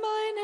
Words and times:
meine 0.00 0.43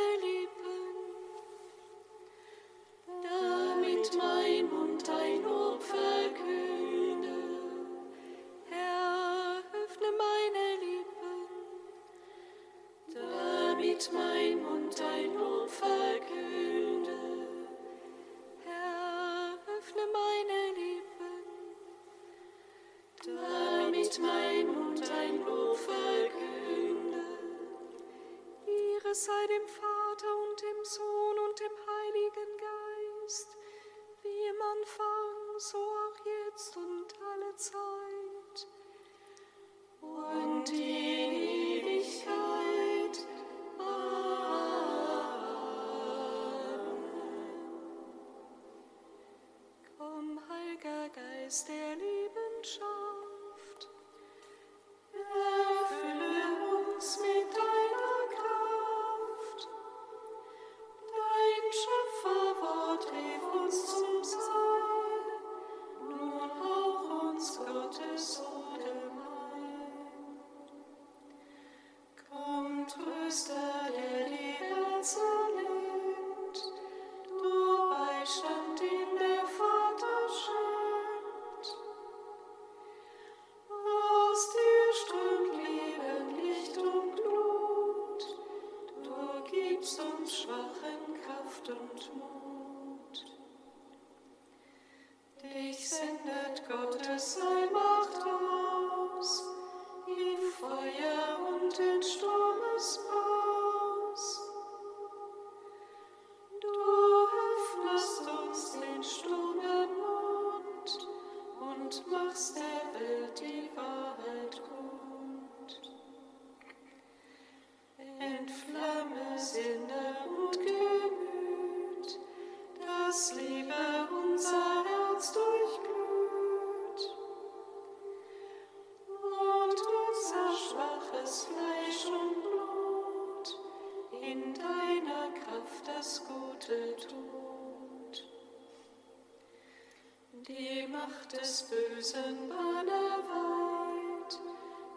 des 141.33 141.63
bösen 141.63 142.49
Banner 142.49 143.19
weit, 143.29 144.41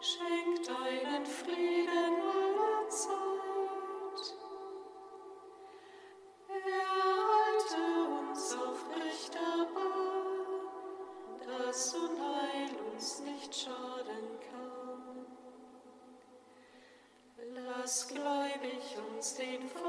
schenk 0.00 0.66
deinen 0.66 1.24
Frieden 1.26 2.14
aller 2.20 2.88
Zeit. 2.88 4.34
Erhalte 6.48 7.84
uns 8.20 8.52
auf 8.54 8.84
rechter 8.96 9.66
Bahn, 9.74 11.40
dass 11.46 11.94
Unheil 11.94 12.70
uns 12.92 13.20
nicht 13.20 13.54
schaden 13.54 14.40
kann. 14.50 15.26
Lass 17.54 18.08
gläubig 18.08 18.96
uns 19.12 19.34
den 19.34 19.68
Ver 19.68 19.83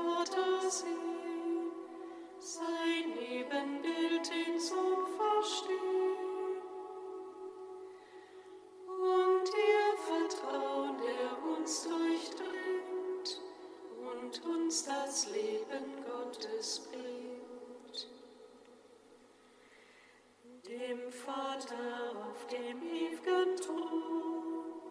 das 15.06 15.28
Leben 15.28 16.04
Gottes 16.04 16.82
bringt. 16.90 18.08
Dem 20.68 21.12
Vater 21.12 22.12
auf 22.28 22.48
dem 22.48 22.82
ewigen 22.82 23.56
Thron 23.56 24.82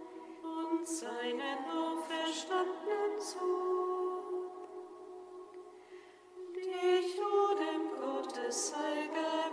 und 0.45 0.87
seinen 0.87 1.59
auferstandenen 1.69 3.21
Sohn, 3.21 4.53
dich, 6.55 7.21
O 7.21 7.55
dem 7.57 7.91
Gottes 8.01 8.73
Allgemein, 8.73 9.44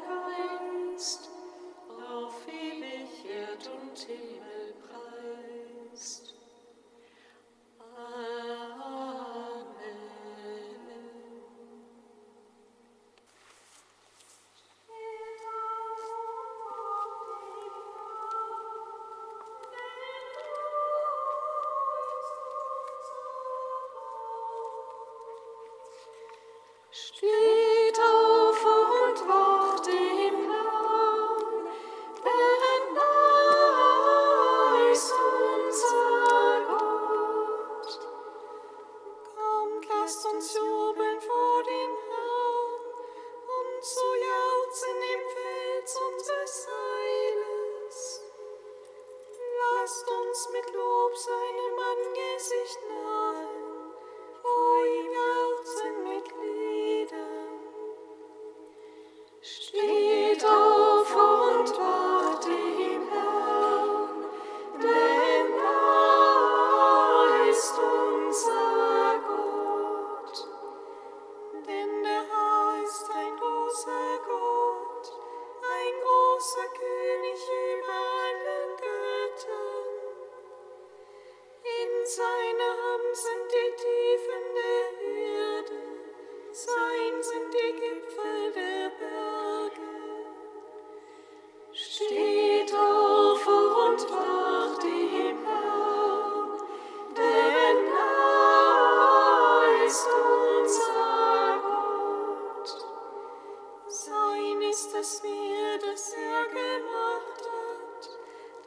dass 105.02 105.24
mir 105.24 105.80
das 105.80 106.14
er 106.14 106.46
gemacht 106.46 107.42
hat, 107.42 108.10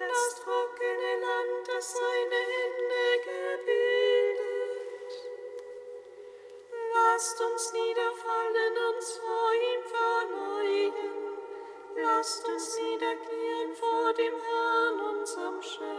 das 0.01 0.43
trockene 0.43 1.13
Land, 1.21 1.69
das 1.69 1.93
seine 1.93 2.41
Hände 2.53 3.07
gebildet. 3.23 4.43
Lasst 6.93 7.41
uns 7.41 7.73
niederfallen, 7.73 8.75
uns 8.97 9.09
vor 9.19 9.53
ihm 9.71 9.83
verneigen, 9.95 11.39
lasst 12.03 12.49
uns 12.49 12.81
niederknien 12.81 13.73
vor 13.77 14.13
dem 14.15 14.35
Herrn, 14.35 15.17
unserem 15.17 15.63
Schöpfer. 15.63 15.94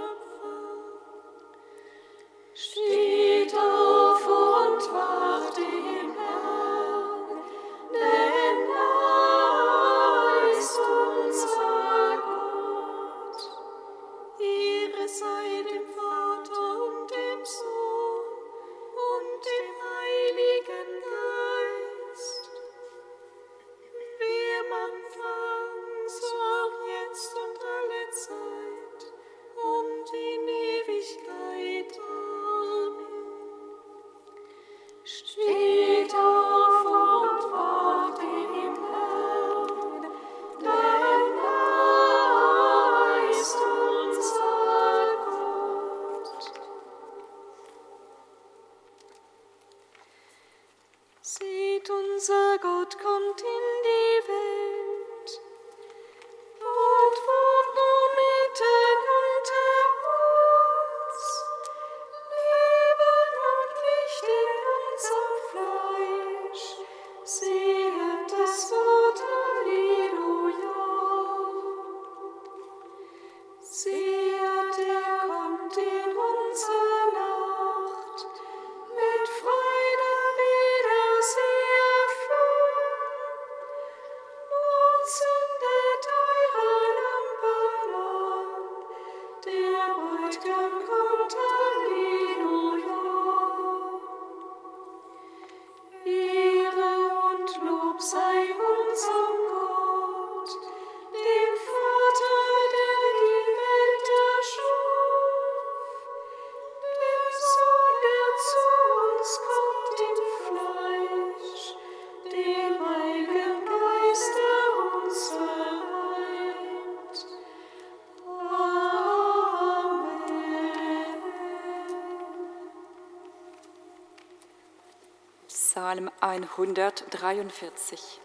143. 126.44 128.20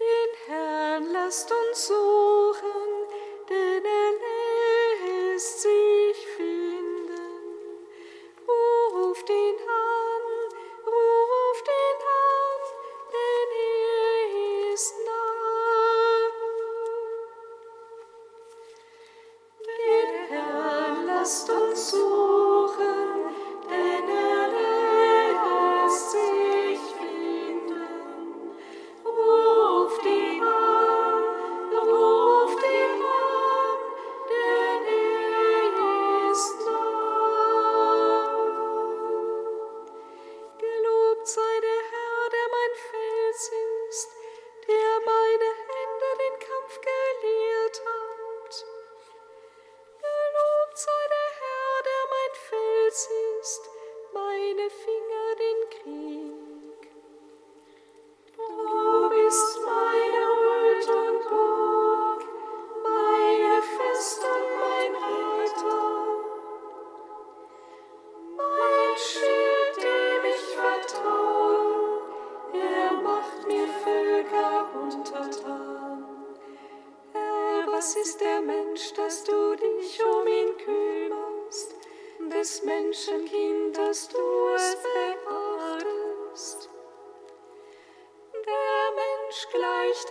Den 0.00 0.30
Herrn 0.46 1.12
lasst 1.12 1.50
uns 1.50 1.86
suchen. 1.86 2.11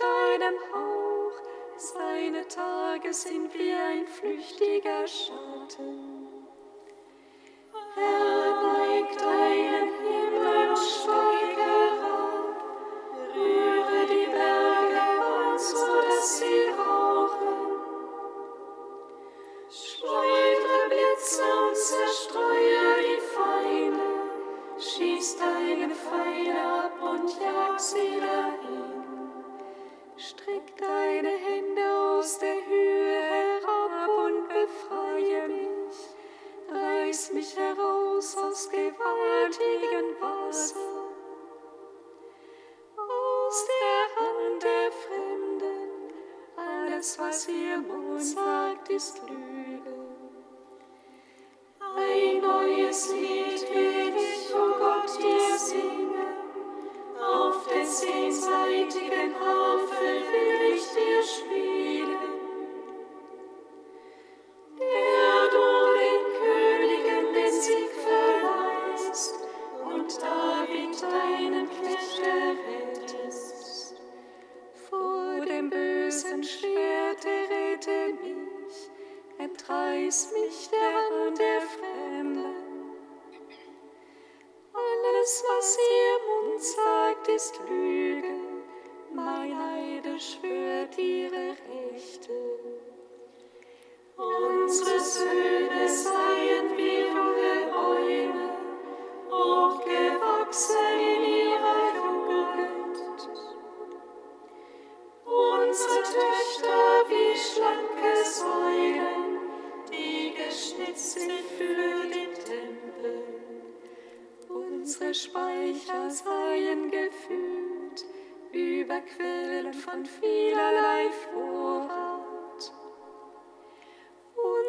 deinem 0.00 0.54
Hauch, 0.72 1.40
seine 1.76 2.46
Tage 2.48 3.12
sind 3.12 3.52
wie 3.54 3.72
ein 3.72 4.06
flüchtiger 4.06 5.06
Schatten. 5.06 6.28
Herr, 7.94 8.62
neig 8.62 9.18
deinen 9.18 9.88
Himmel 10.02 10.70
und 10.70 10.78
rühre 13.34 14.06
die 14.06 14.30
Berge 14.30 15.00
an, 15.00 15.58
so 15.58 16.02
dass 16.08 16.38
sie 16.38 16.68
rauchen. 16.78 17.80
Schleudere 19.68 20.88
Blitze 20.88 21.42
und 21.66 21.76
zerstreue 21.76 23.02
die 23.08 23.20
Feinde, 23.34 24.08
schieß 24.78 25.36
deine 25.36 25.94
Pfeile 25.94 26.62
ab 26.84 26.92
und 27.02 27.30
jag 27.40 27.78
sie 27.78 28.20
dahin. 28.20 28.91
Streck 30.42 30.76
deine 30.76 31.28
Hände 31.28 31.82
aus 32.18 32.38
der 32.38 32.54
Höhe 32.66 33.20
herab 33.20 34.08
und 34.08 34.48
befreie 34.48 35.48
mich. 35.48 35.96
Reiß 36.68 37.32
mich 37.32 37.56
heraus 37.56 38.36
aus 38.36 38.68
gewaltigen 38.68 40.20
Wasser. 40.20 40.80
Aus 42.96 43.66
der 43.68 44.24
Hand 44.24 44.62
der 44.62 44.92
Fremden, 44.92 46.12
alles 46.56 47.18
was 47.18 47.48
ihr 47.48 47.78
Mund 47.78 48.22
sagt, 48.22 48.88
ist 48.90 49.22
Lüge. 49.28 49.94
Ein 51.96 52.40
neues 52.40 53.12
Lied 53.12 53.74
wird 53.74 54.11
des 57.92 58.00
jenseitigen 58.00 59.34
Haufen 59.40 60.22
will 60.32 60.74
ich 60.74 60.91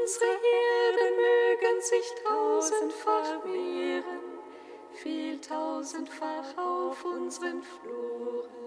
Unsere 0.04 0.26
Erden 0.26 1.16
mögen 1.16 1.82
sich 1.82 2.14
tausendfach 2.26 3.46
mehren, 3.46 4.20
vieltausendfach 4.92 6.58
auf 6.58 7.06
unseren 7.06 7.64
Fluren. 7.64 8.63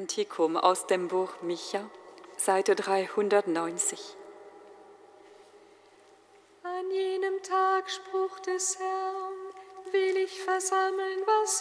Kantikum 0.00 0.56
aus 0.56 0.86
dem 0.86 1.08
Buch 1.08 1.42
Micha, 1.42 1.82
Seite 2.38 2.74
390. 2.74 4.16
An 6.62 6.90
jenem 6.90 7.42
Tag, 7.42 7.90
Spruch 7.90 8.40
des 8.40 8.78
Herrn, 8.78 9.34
will 9.92 10.16
ich 10.16 10.40
versammeln, 10.40 11.20
was 11.26 11.59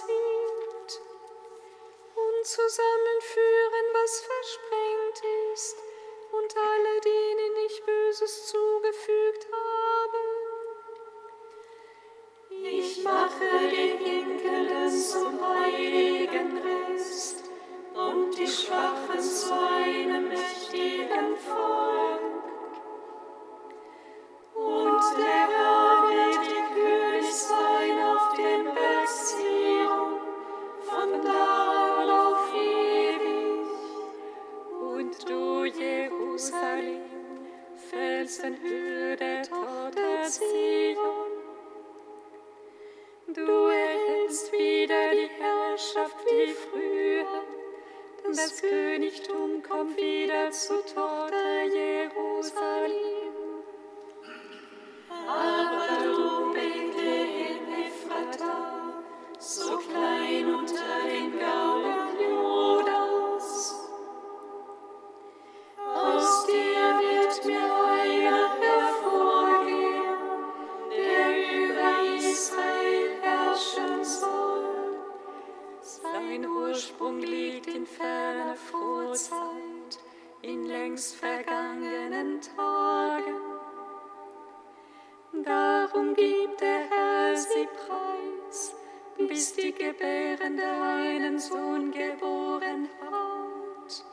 bis 89.39 89.53
die 89.53 89.72
Gebärende 89.72 90.65
einen 90.65 91.39
Sohn 91.39 91.91
geboren 91.93 92.89
hat. 93.00 94.03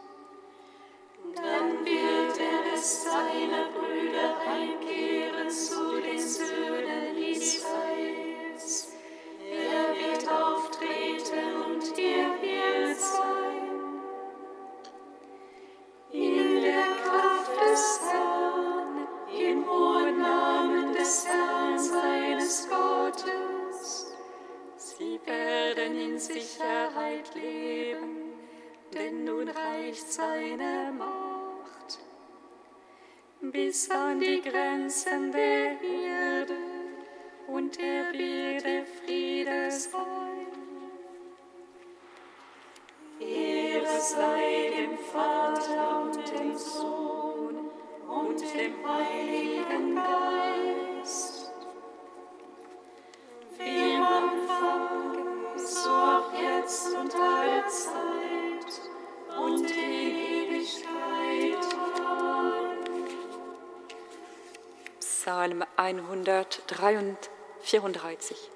Dann 1.34 1.84
wird 1.84 2.38
er 2.38 2.72
es 2.72 3.02
seiner 3.02 3.64
Brüder 3.74 4.36
einkehren 4.46 5.50
zu 5.50 6.00
den 6.00 6.20
Söhnen 6.20 7.16
Israels. 7.18 8.92
Er 9.50 9.96
wird 9.98 10.30
auftreten 10.30 11.56
und 11.64 11.96
dir 11.96 12.45
werden 25.26 26.00
in 26.00 26.18
Sicherheit 26.18 27.34
leben, 27.34 28.32
denn 28.92 29.24
nun 29.24 29.48
reicht 29.48 30.12
seine 30.12 30.92
Macht 30.96 31.36
bis 33.40 33.90
an 33.90 34.18
die 34.18 34.40
Grenzen 34.40 35.30
der 35.30 35.80
Erde 35.82 36.56
und 37.48 37.78
er 37.78 38.12
wird 38.12 38.64
der 38.64 38.84
Friede 38.86 39.70
sein. 39.70 40.46
Ehre 43.20 44.00
sei 44.00 44.72
dem 44.76 44.98
Vater 44.98 46.02
und 46.02 46.16
dem 46.32 46.56
Sohn 46.56 47.70
und 48.08 48.40
dem 48.40 48.74
Heiligen 48.86 49.94
Geist 49.94 50.85
Psalm 65.46 65.62
134. 67.62 68.55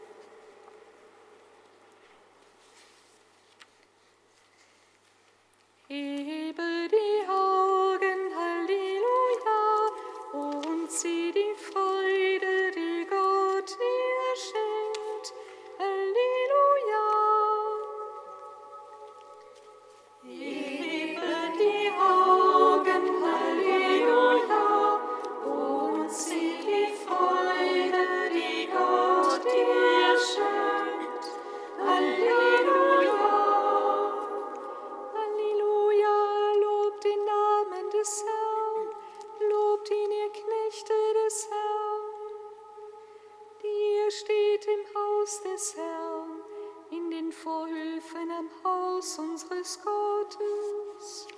in 47.31 47.37
den 47.37 47.43
Vorhöfen 47.43 48.31
am 48.31 48.49
Haus 48.65 49.19
unseres 49.19 49.79
Gottes. 49.83 51.29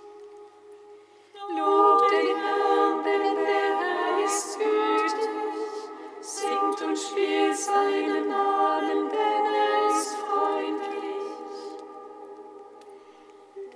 Lobt 1.51 2.11
den 2.11 2.37
Herrn, 2.37 3.05
denn 3.05 3.37
der 3.37 3.79
Herr 3.79 4.25
ist 4.25 4.59
gütig, 4.59 5.29
singt 6.21 6.83
und 6.83 6.99
spielt 6.99 7.57
seinen 7.57 8.29
Namen, 8.29 9.09
denn 9.11 9.47
er 9.55 9.89
ist 9.91 10.17
freundlich. 10.17 11.03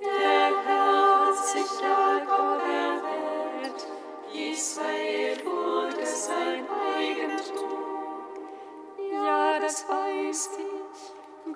Der 0.00 0.62
Herr 0.64 1.26
hat 1.26 1.46
sich 1.46 1.80
Jakob 1.82 2.62
erwählt, 2.62 3.86
Israel 4.32 5.44
wurde 5.44 6.06
sein 6.06 6.66
Eigentum. 6.96 7.84
Ja, 9.12 9.58
das 9.58 9.86
weiß 9.88 10.50
ich, 10.58 10.75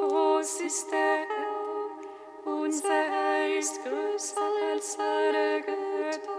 groß 0.00 0.60
ist 0.60 0.90
der 0.90 1.26
Herr, 1.28 2.52
unser 2.52 2.88
Herr 2.88 3.58
ist 3.58 3.84
größer 3.84 4.40
als 4.72 4.98
alle 4.98 5.60
Götter. 5.60 6.30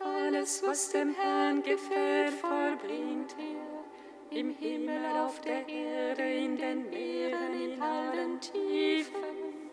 Alles, 0.00 0.62
was 0.66 0.90
dem 0.90 1.14
Herrn 1.14 1.62
gefällt, 1.62 2.34
vollbringt 2.34 3.34
er, 3.38 4.38
im 4.38 4.50
Himmel, 4.50 5.00
auf 5.24 5.40
der 5.40 5.66
Erde, 5.66 6.22
in 6.22 6.56
den 6.56 6.90
Meeren, 6.90 7.54
in 7.60 7.82
allen 7.82 8.40
Tiefen. 8.40 9.70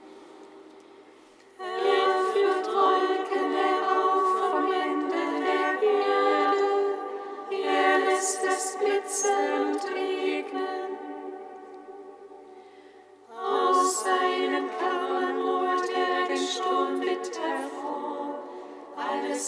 Er 1.59 2.33
führt 2.33 2.67
Wolken 2.67 3.51
herauf 3.51 4.51
vom 4.51 4.71
Ende 4.71 5.25
der 5.45 5.89
Erde, 5.89 6.71
er 7.51 7.99
lässt 8.05 8.43
es 8.45 8.77
blitzen 8.77 9.67
und 9.67 9.91
regnen. 9.91 10.76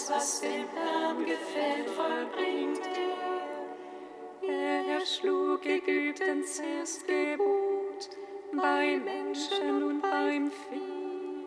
Was 0.09 0.41
dem 0.41 0.67
Herrn 0.73 1.25
gefällt, 1.25 1.89
vollbringt 1.89 2.81
er. 2.85 4.49
Er 4.49 4.99
erschlug 4.99 5.65
Ägyptens 5.65 6.59
Erstgebot, 6.59 8.09
beim 8.51 9.03
Menschen 9.03 9.83
und 9.83 10.01
beim 10.01 10.51
Vieh. 10.51 11.45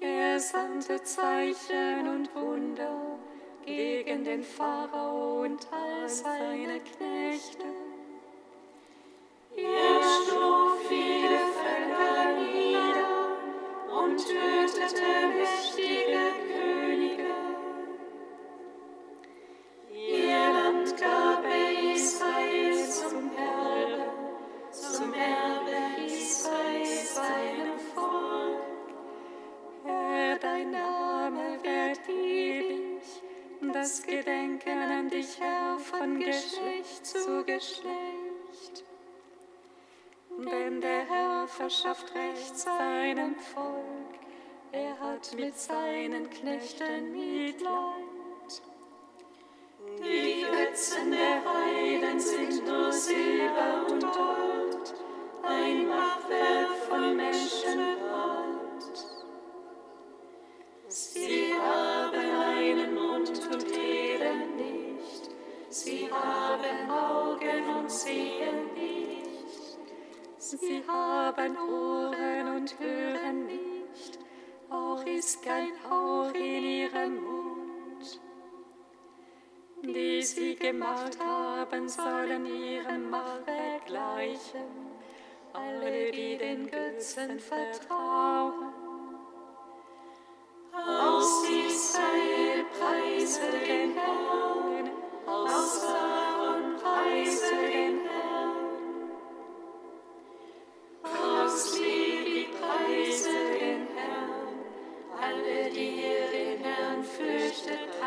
Er 0.00 0.38
sandte 0.38 1.02
Zeichen 1.02 2.06
und 2.08 2.34
Wunder 2.34 3.18
gegen 3.64 4.24
den 4.24 4.42
Pharao 4.42 5.42
und 5.42 5.66
all 5.72 6.08
seine 6.08 6.80
Knechte. 6.80 7.79
Der 40.90 41.06
Herr 41.06 41.46
verschafft 41.46 42.12
Recht 42.16 42.58
seinem 42.58 43.36
Volk, 43.36 44.14
er 44.72 44.98
hat 44.98 45.32
mit 45.38 45.56
seinen 45.56 46.28
Knechten 46.28 47.12
Mitleid. 47.12 48.52
Die 50.04 50.44
Götzen 50.50 51.12
der 51.12 51.38
Heiden 51.44 52.18
sind 52.18 52.66
nur 52.66 52.92
Silber 52.92 53.86
und 53.88 54.02
Gold, 54.02 54.94
ein 55.44 55.86
Machwerk 55.86 56.74
von 56.88 57.16
Menschenhand. 57.16 58.82
Sie 60.88 61.54
haben 61.54 62.30
einen 62.56 62.94
Mund 62.94 63.30
und 63.30 63.64
reden 63.76 64.56
nicht, 64.56 65.30
sie 65.68 66.10
haben 66.10 66.90
Augen 66.90 67.76
und 67.78 67.90
sehen 67.90 68.74
nicht, 68.74 69.19
sie 70.58 70.82
haben 70.86 71.56
Ohren 71.56 72.56
und 72.56 72.78
hören 72.78 73.46
nicht, 73.46 74.18
auch 74.68 75.04
ist 75.04 75.42
kein 75.42 75.70
Hauch 75.88 76.32
in 76.34 76.64
ihrem 76.64 77.22
Mund. 77.22 78.20
Die 79.82 80.22
sie 80.22 80.56
gemacht 80.56 81.18
haben, 81.20 81.88
sollen 81.88 82.46
ihrem 82.46 83.10
Machwerk 83.10 83.86
gleichen, 83.86 84.90
alle, 85.52 86.10
die 86.10 86.36
den 86.36 86.70
Götzen 86.70 87.38
vertrauen. 87.38 88.74
Aus 90.72 91.44
Israel 91.48 92.64
preise 92.78 93.50
den 93.66 93.94
Herrn, 93.94 94.90
aus 95.26 95.84
Aaron 95.84 96.76
preise 96.76 97.56
den 97.56 97.70
Herrn. 97.72 97.99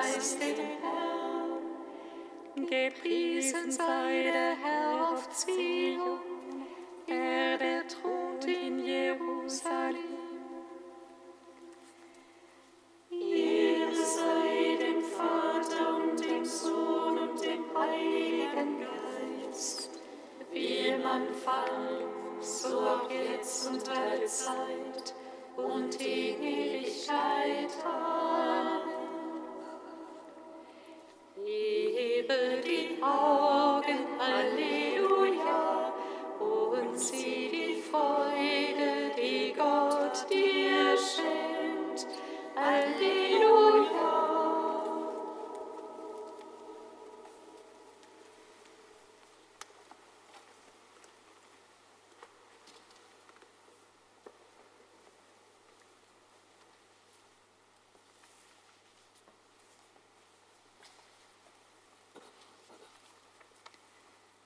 Preist 0.04 0.42
den 0.42 0.58
Herrn. 0.82 1.62
Gepriesen 2.56 3.72
sei 3.72 4.24
der 4.24 4.56
Herr 4.56 5.12
auf 5.12 5.30
Zion, 5.30 6.20
er, 7.08 7.58
der 7.58 7.88
thront 7.88 8.46
in 8.46 8.86
Jerusalem. 8.86 9.98
Ehre 13.12 13.96
sei 13.96 14.78
dem 14.80 15.02
Vater 15.04 15.96
und 15.96 16.20
dem 16.24 16.46
Sohn 16.46 17.18
und 17.18 17.44
dem 17.44 17.64
Heiligen 17.78 18.82
Geist, 18.82 19.90
wie 20.52 20.88
im 20.90 21.06
Anfang, 21.06 22.08
so 22.42 22.80
auch 22.80 23.10
jetzt 23.10 23.68
und 23.68 23.90
alle 23.90 24.26
Zeit 24.26 25.14
und 25.56 25.96
in 26.02 26.44
Ewigkeit. 26.44 27.72
Amen. 27.86 28.53
Oh. 33.06 33.43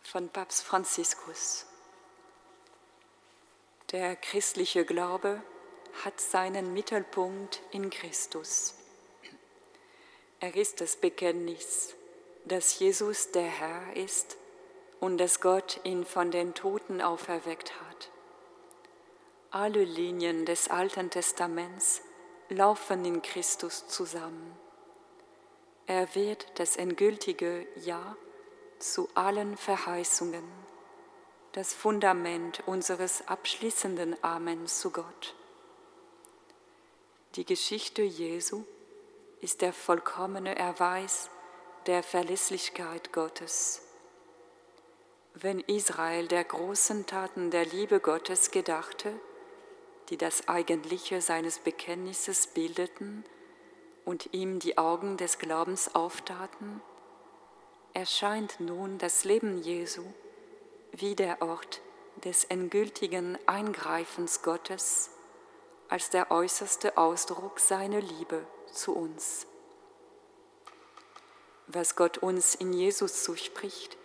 Von 0.07 0.29
Papst 0.29 0.63
Franziskus. 0.63 1.65
Der 3.91 4.15
christliche 4.15 4.85
Glaube 4.85 5.43
hat 6.05 6.21
seinen 6.21 6.71
Mittelpunkt 6.71 7.61
in 7.71 7.89
Christus. 7.89 8.75
Er 10.39 10.55
ist 10.55 10.79
das 10.79 10.95
Bekenntnis, 10.95 11.93
dass 12.45 12.79
Jesus 12.79 13.31
der 13.31 13.47
Herr 13.47 13.97
ist 13.97 14.37
und 15.01 15.17
dass 15.17 15.41
Gott 15.41 15.81
ihn 15.83 16.05
von 16.05 16.31
den 16.31 16.53
Toten 16.53 17.01
auferweckt 17.01 17.73
hat. 17.81 18.09
Alle 19.51 19.83
Linien 19.83 20.45
des 20.45 20.69
Alten 20.69 21.09
Testaments 21.09 22.01
laufen 22.47 23.03
in 23.03 23.21
Christus 23.21 23.89
zusammen. 23.89 24.57
Er 25.85 26.15
wird 26.15 26.47
das 26.55 26.77
endgültige 26.77 27.67
Ja 27.75 28.15
zu 28.79 29.09
allen 29.15 29.57
Verheißungen, 29.57 30.43
das 31.53 31.73
Fundament 31.73 32.63
unseres 32.67 33.27
abschließenden 33.27 34.15
Amen 34.23 34.67
zu 34.67 34.91
Gott. 34.91 35.35
Die 37.35 37.45
Geschichte 37.45 38.01
Jesu 38.01 38.63
ist 39.41 39.61
der 39.61 39.73
vollkommene 39.73 40.55
Erweis 40.57 41.29
der 41.85 42.03
Verlässlichkeit 42.03 43.13
Gottes. 43.13 43.81
Wenn 45.33 45.59
Israel 45.59 46.27
der 46.27 46.43
großen 46.43 47.05
Taten 47.05 47.51
der 47.51 47.65
Liebe 47.65 47.99
Gottes 47.99 48.49
gedachte, 48.51 49.13
die 50.09 50.17
das 50.17 50.47
Eigentliche 50.47 51.21
seines 51.21 51.59
Bekenntnisses 51.59 52.47
bildeten 52.47 53.23
und 54.05 54.33
ihm 54.33 54.59
die 54.59 54.77
Augen 54.77 55.17
des 55.17 55.37
Glaubens 55.37 55.93
auftaten, 55.93 56.81
erscheint 57.97 58.59
nun 58.59 58.99
das 58.99 59.23
Leben 59.23 59.57
Jesu 59.57 60.03
wie 60.91 61.15
der 61.15 61.41
Ort 61.41 61.81
des 62.23 62.43
endgültigen 62.43 63.39
Eingreifens 63.47 64.43
Gottes 64.43 65.09
als 65.89 66.11
der 66.11 66.29
äußerste 66.29 66.95
Ausdruck 66.95 67.59
seiner 67.59 67.99
Liebe 67.99 68.45
zu 68.71 68.95
uns. 68.95 69.47
Was 71.65 71.95
Gott 71.95 72.19
uns 72.19 72.53
in 72.53 72.71
Jesus 72.71 73.23
zuspricht, 73.23 73.97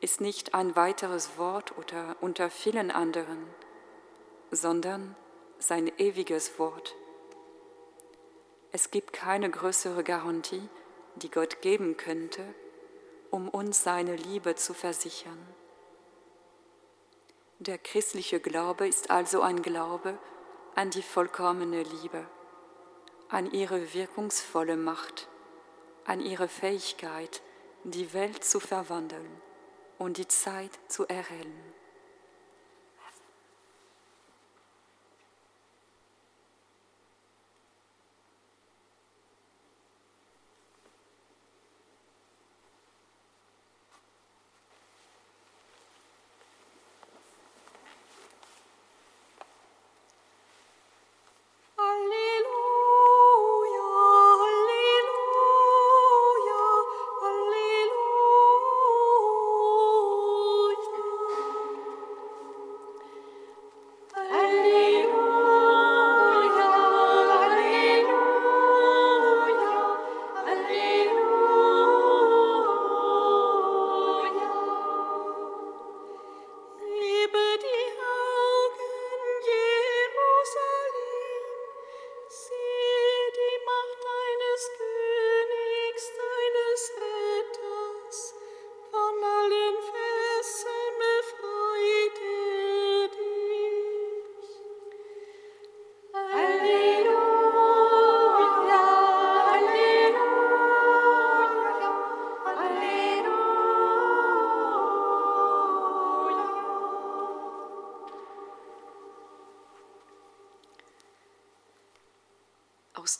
ist 0.00 0.22
nicht 0.22 0.54
ein 0.54 0.74
weiteres 0.74 1.36
Wort 1.36 1.76
oder 1.76 2.16
unter 2.22 2.48
vielen 2.48 2.90
anderen, 2.90 3.46
sondern 4.52 5.16
sein 5.58 5.92
ewiges 5.98 6.58
Wort. 6.58 6.96
Es 8.72 8.90
gibt 8.90 9.12
keine 9.12 9.50
größere 9.50 10.02
Garantie, 10.02 10.66
die 11.16 11.30
Gott 11.30 11.60
geben 11.60 11.98
könnte, 11.98 12.42
um 13.34 13.48
uns 13.48 13.82
seine 13.82 14.14
Liebe 14.14 14.54
zu 14.54 14.74
versichern. 14.74 15.44
Der 17.58 17.78
christliche 17.78 18.38
Glaube 18.38 18.86
ist 18.86 19.10
also 19.10 19.42
ein 19.42 19.60
Glaube 19.60 20.16
an 20.76 20.90
die 20.90 21.02
vollkommene 21.02 21.82
Liebe, 21.82 22.28
an 23.28 23.50
ihre 23.50 23.92
wirkungsvolle 23.92 24.76
Macht, 24.76 25.28
an 26.04 26.20
ihre 26.20 26.46
Fähigkeit, 26.46 27.42
die 27.82 28.14
Welt 28.14 28.44
zu 28.44 28.60
verwandeln 28.60 29.42
und 29.98 30.18
die 30.18 30.28
Zeit 30.28 30.70
zu 30.86 31.04
erhellen. 31.08 31.73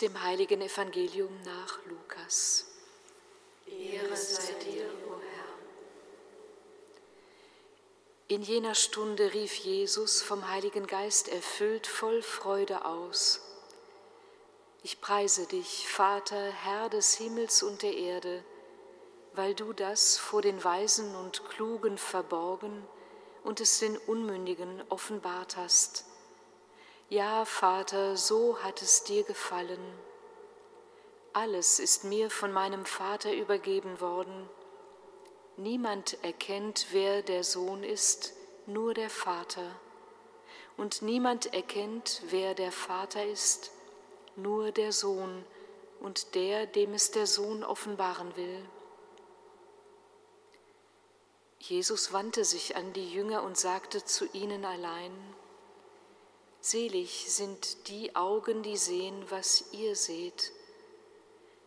Dem 0.00 0.22
heiligen 0.22 0.61
Evangelium 0.61 1.30
nach 1.44 1.78
Lukas. 1.87 2.66
Ehre 3.66 4.16
sei 4.16 4.52
dir, 4.54 4.87
o 5.07 5.20
Herr. 5.20 5.44
In 8.26 8.42
jener 8.42 8.74
Stunde 8.74 9.33
rief 9.33 9.54
Jesus 9.54 10.20
vom 10.20 10.48
Heiligen 10.48 10.88
Geist 10.88 11.28
erfüllt 11.28 11.87
voll 11.87 12.22
Freude 12.22 12.85
aus. 12.85 13.40
Ich 14.83 15.00
preise 15.00 15.46
dich, 15.46 15.88
Vater, 15.88 16.50
Herr 16.50 16.88
des 16.88 17.14
Himmels 17.14 17.62
und 17.62 17.83
der 17.83 17.94
Erde, 17.96 18.44
weil 19.35 19.54
du 19.54 19.72
das 19.72 20.18
vor 20.18 20.42
den 20.42 20.64
Weisen 20.64 21.14
und 21.14 21.48
Klugen 21.50 21.98
verborgen 21.98 22.85
und 23.44 23.61
es 23.61 23.78
den 23.78 23.96
Unmündigen 23.96 24.83
offenbart 24.88 25.57
hast. 25.57 26.04
Ja, 27.10 27.44
Vater, 27.44 28.16
so 28.16 28.58
hat 28.62 28.80
es 28.80 29.04
dir 29.04 29.24
gefallen. 29.24 29.78
Alles 31.34 31.78
ist 31.78 32.04
mir 32.04 32.30
von 32.30 32.50
meinem 32.50 32.86
Vater 32.86 33.34
übergeben 33.34 34.00
worden. 34.00 34.48
Niemand 35.56 36.16
erkennt, 36.24 36.86
wer 36.92 37.22
der 37.22 37.44
Sohn 37.44 37.84
ist, 37.84 38.32
nur 38.66 38.94
der 38.94 39.10
Vater. 39.10 39.78
Und 40.78 41.02
niemand 41.02 41.52
erkennt, 41.52 42.22
wer 42.30 42.54
der 42.54 42.72
Vater 42.72 43.24
ist, 43.26 43.70
nur 44.34 44.72
der 44.72 44.90
Sohn 44.90 45.44
und 46.00 46.34
der, 46.34 46.66
dem 46.66 46.94
es 46.94 47.10
der 47.10 47.26
Sohn 47.26 47.64
offenbaren 47.64 48.34
will. 48.36 48.64
Jesus 51.58 52.12
wandte 52.12 52.44
sich 52.44 52.76
an 52.76 52.92
die 52.94 53.10
Jünger 53.10 53.42
und 53.42 53.58
sagte 53.58 54.04
zu 54.04 54.26
ihnen 54.32 54.64
allein, 54.64 55.12
Selig 56.66 57.27
sind 57.29 57.88
die 57.88 58.16
Augen, 58.16 58.62
die 58.62 58.79
sehen, 58.79 59.22
was 59.29 59.64
ihr 59.72 59.94
seht. 59.94 60.50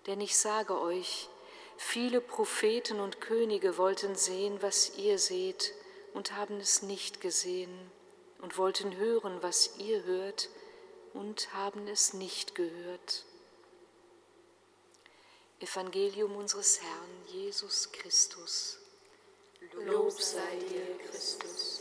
Denn 0.08 0.20
ich 0.20 0.36
sage 0.36 0.76
euch, 0.82 1.30
viele 1.78 2.20
Propheten 2.20 3.00
und 3.00 3.22
Könige 3.22 3.78
wollten 3.78 4.16
sehen, 4.16 4.60
was 4.64 4.98
ihr 4.98 5.20
seht, 5.20 5.76
und 6.16 6.32
haben 6.32 6.60
es 6.60 6.82
nicht 6.82 7.22
gesehen, 7.22 7.92
und 8.42 8.58
wollten 8.58 8.96
hören, 8.98 9.38
was 9.44 9.78
ihr 9.78 10.04
hört, 10.06 10.50
und 11.14 11.54
haben 11.54 11.88
es 11.88 12.14
nicht 12.14 12.56
gehört. 12.56 13.24
Evangelium 15.60 16.36
unseres 16.36 16.82
Herrn 16.82 17.26
Jesus 17.28 17.92
Christus. 17.92 18.80
Lob 19.74 20.20
sei 20.20 20.56
dir, 20.56 20.98
Christus. 21.08 21.77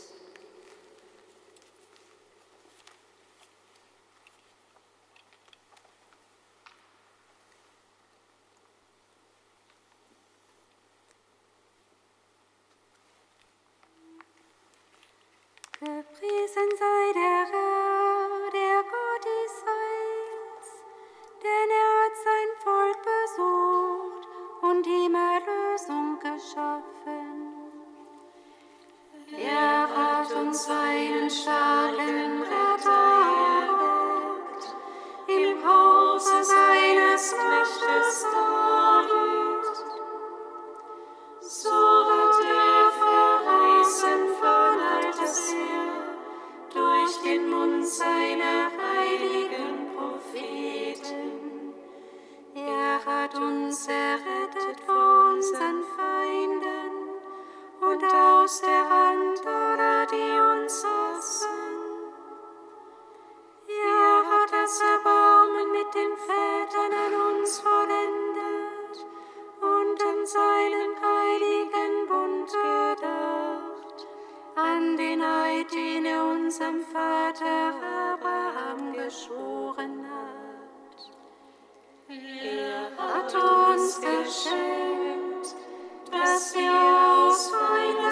Riesen 16.19 16.69
sei 16.79 17.13
der 17.13 17.45
Herr, 17.53 18.51
der 18.51 18.81
Gott 18.91 19.25
Israels, 19.45 20.67
denn 21.43 21.69
er 21.81 21.89
hat 22.01 22.15
sein 22.25 22.49
Volk 22.63 22.99
besucht 23.13 24.23
und 24.63 24.87
ihm 24.87 25.13
Erlösung 25.13 26.17
geschaffen. 26.19 27.53
Er 29.37 29.87
hat 29.95 30.31
uns 30.33 30.65
seinen 30.65 31.29
Schaden. 31.29 32.26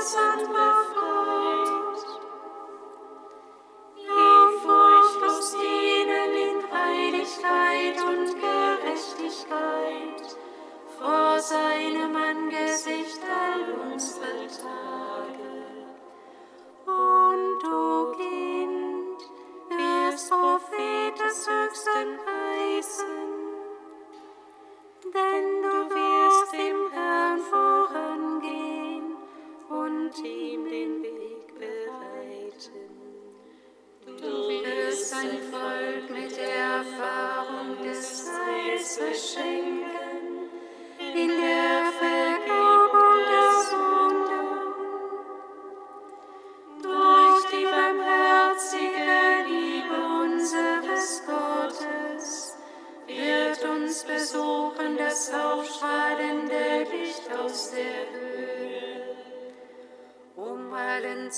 Christmas. 0.06 0.75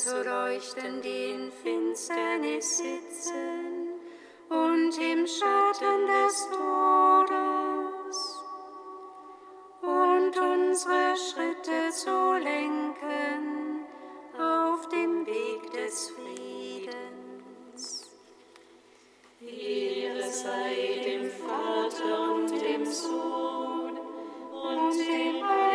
zu 0.04 0.24
leuchten, 0.24 1.02
die 1.02 1.32
in 1.32 1.52
Finsternis 1.52 2.78
sitzen 2.78 3.90
und 4.48 4.96
im 5.00 5.26
Schatten 5.26 6.06
des 6.06 6.48
Todes, 6.52 8.44
und 9.82 10.38
unsere 10.38 11.18
Schritte 11.18 11.90
zu 11.92 12.34
lenken 12.34 13.88
auf 14.38 14.88
dem 14.90 15.26
Weg 15.26 15.72
des 15.74 16.12
Friedens. 16.12 18.12
Ehre 19.42 20.30
sei 20.30 21.02
dem 21.06 21.32
Vater 21.32 22.36
und 22.36 22.52
dem 22.52 22.86
Sohn 22.86 23.98
und 24.52 24.94
dem 24.94 25.48
Heiligen 25.48 25.67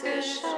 fish. 0.00 0.53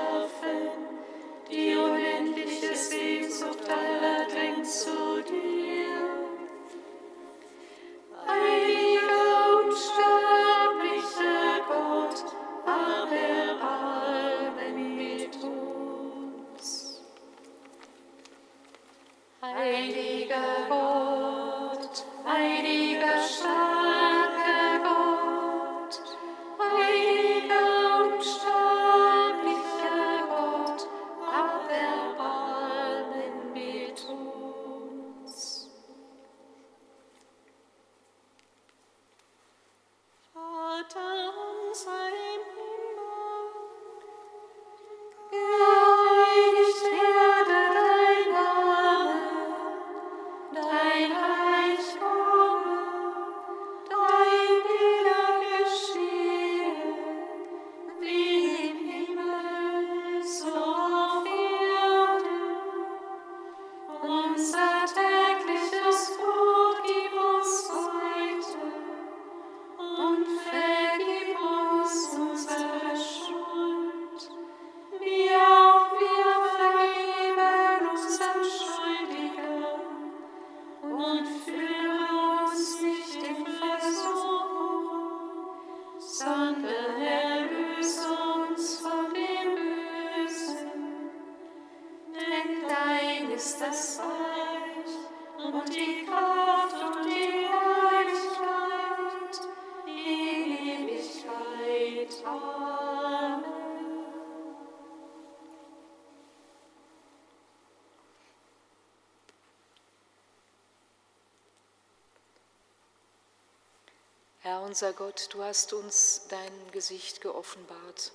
Herr 114.46 114.62
unser 114.62 114.92
Gott, 114.92 115.28
du 115.32 115.42
hast 115.42 115.72
uns 115.72 116.26
dein 116.28 116.70
Gesicht 116.70 117.20
geoffenbart. 117.20 118.12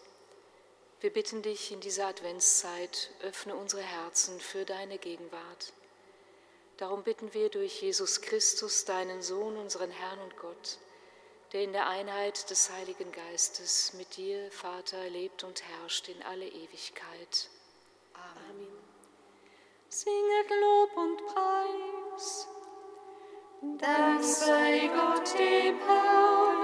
Wir 1.02 1.10
bitten 1.12 1.42
dich 1.42 1.72
in 1.72 1.80
dieser 1.80 2.06
Adventszeit, 2.06 3.10
öffne 3.24 3.56
unsere 3.56 3.82
Herzen 3.82 4.40
für 4.40 4.66
deine 4.66 5.00
Gegenwart. 5.00 5.74
Darum 6.78 7.02
bitten 7.02 7.34
wir 7.34 7.50
durch 7.50 7.82
Jesus 7.82 8.22
Christus, 8.22 8.86
deinen 8.86 9.24
Sohn, 9.24 9.58
unseren 9.58 9.90
Herrn 9.90 10.20
und 10.20 10.38
Gott, 10.38 10.78
der 11.54 11.64
in 11.64 11.74
der 11.74 11.88
Einheit 11.88 12.48
des 12.52 12.70
Heiligen 12.70 13.12
Geistes 13.12 13.94
mit 13.94 14.16
dir, 14.16 14.52
Vater, 14.52 15.10
lebt 15.10 15.44
und 15.44 15.64
herrscht 15.64 16.08
in 16.08 16.22
alle 16.22 16.48
Ewigkeit. 16.48 17.50
Amen. 18.14 18.68
Singet 19.90 20.50
Lob 20.62 20.98
und 20.98 21.26
Preis. 21.26 22.48
Dank 23.80 24.24
sei 24.24 24.88
Gott 24.94 25.34
dem 25.34 25.80
Herrn 25.80 26.62